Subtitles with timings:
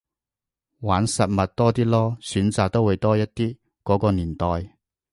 [0.79, 4.75] 玩實物多啲囉，選擇都會多一啲，嗰個年代